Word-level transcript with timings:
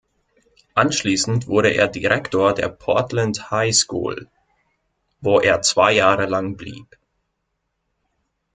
Anschließend 0.73 1.45
wurde 1.45 1.75
er 1.75 1.87
Direktor 1.87 2.55
der 2.55 2.69
"Portland 2.69 3.51
High 3.51 3.75
School", 3.75 4.27
wo 5.19 5.39
er 5.39 5.61
zwei 5.61 5.93
Jahre 5.93 6.25
lang 6.25 6.55
blieb. 6.57 6.97